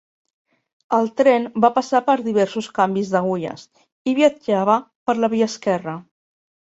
[0.99, 3.67] El tren va passar per diversos canvis d'agulles
[4.13, 4.79] i viatjava
[5.11, 5.95] per la via esquerra.